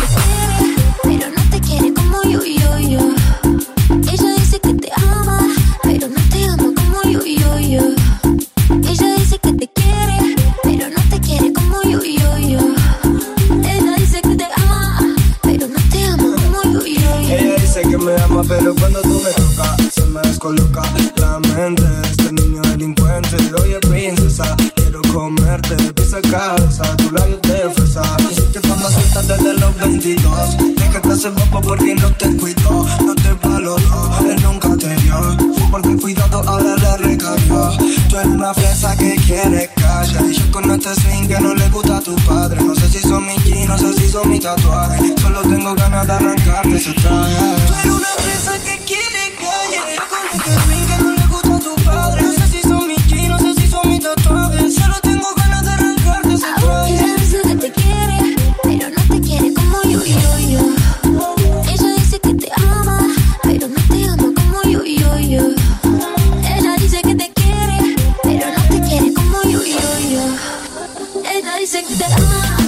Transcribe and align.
Ella 0.00 0.10
dice 0.38 0.70
que 0.70 0.84
te 0.84 0.90
quiere, 1.00 1.02
pero 1.02 1.30
no 1.36 1.42
te 1.50 1.60
quiere 1.60 1.92
como 1.94 2.22
yo 2.22 2.40
y 2.46 2.90
yo. 2.90 3.00
Ella 4.12 4.34
dice 4.36 4.60
que 4.60 4.74
te 4.74 4.90
ama, 4.96 5.38
pero 5.82 6.08
no 6.08 6.20
te 6.30 6.44
ama 6.44 6.72
como 6.74 7.02
yo 7.10 7.20
y 7.26 7.38
yo. 7.38 7.82
Ella 8.70 9.14
dice 9.16 9.38
que 9.42 9.52
te 9.54 9.68
quiere, 9.68 10.36
pero 10.62 10.88
no 10.88 11.02
te 11.10 11.20
quiere 11.20 11.52
como 11.52 11.82
yo 11.82 12.04
y 12.04 12.16
yo. 12.16 12.60
Ella 13.64 13.94
dice 13.96 14.20
que 14.22 14.36
te 14.36 14.44
ama, 14.56 15.00
pero 15.42 15.66
no 15.66 15.80
te 15.90 16.04
ama 16.04 16.36
como 16.42 16.62
yo 16.72 16.86
y 16.86 16.96
yo. 16.98 17.18
Ella 17.28 17.54
dice 17.56 17.82
que 17.82 17.98
me 17.98 18.14
ama, 18.22 18.42
pero 18.46 18.74
cuando 18.76 19.02
tú 19.02 19.20
me 19.24 19.30
tocas, 19.32 19.92
se 19.92 20.04
me 20.06 20.20
descoloca. 20.22 20.82
Claramente, 21.14 21.82
este 22.10 22.32
niño 22.32 22.62
delincuente, 22.62 23.36
soy 23.50 23.72
el 23.72 23.80
princesa 23.80 24.56
comerte 25.18 25.74
de 25.74 25.92
pies 25.92 26.14
a 26.14 26.20
cabeza, 26.20 26.84
tu 26.96 27.10
labio 27.10 27.38
de 27.38 27.70
fresa. 27.74 28.02
Hiciste 28.30 28.60
fama 28.60 28.88
suelta 28.88 29.20
desde 29.22 29.52
los 29.54 29.76
22. 29.76 30.56
Déjate 30.76 31.12
hacer 31.12 31.32
guapo 31.32 31.60
porque 31.60 31.94
no 31.96 32.08
te 32.12 32.36
cuidó, 32.36 32.86
no 33.04 33.14
te 33.16 33.32
valoró, 33.42 34.18
él 34.30 34.40
nunca 34.44 34.76
te 34.76 34.94
dio. 35.02 35.18
Porque 35.72 35.96
cuidado 35.96 36.38
ahora 36.46 36.76
le 36.76 36.96
recayó. 36.98 37.70
Tú 38.08 38.16
eres 38.16 38.26
una 38.28 38.54
fresa 38.54 38.96
que 38.96 39.16
quiere 39.26 39.68
calle. 39.74 40.18
Y 40.30 40.34
yo 40.34 40.52
con 40.52 40.70
este 40.70 40.94
swing 40.94 41.26
que 41.26 41.40
no 41.40 41.52
le 41.52 41.68
gusta 41.70 41.96
a 41.96 42.00
tu 42.00 42.14
padre. 42.28 42.62
No 42.62 42.74
sé 42.76 42.88
si 42.88 43.00
son 43.00 43.26
mis 43.26 43.42
jeans, 43.44 43.68
no 43.68 43.76
sé 43.76 43.92
si 43.94 44.08
son 44.08 44.30
mis 44.30 44.40
tatuajes. 44.40 45.20
Solo 45.20 45.40
tengo 45.42 45.74
ganas 45.74 46.06
de 46.06 46.12
arrancarte 46.12 46.76
ese 46.76 46.92
traje. 46.92 47.34
Tú 47.66 47.74
eres 47.74 47.86
una 47.86 48.12
fresa 48.22 48.52
que 48.64 48.77
Wow. 72.18 72.67